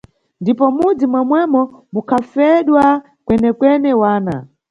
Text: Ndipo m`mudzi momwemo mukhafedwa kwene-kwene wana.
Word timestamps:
Ndipo 0.41 0.65
m`mudzi 0.75 1.05
momwemo 1.13 1.61
mukhafedwa 1.93 2.83
kwene-kwene 3.25 3.91
wana. 4.01 4.35